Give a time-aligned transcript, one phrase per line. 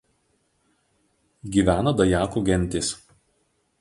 [1.57, 2.93] Gyvena dajakų gentys.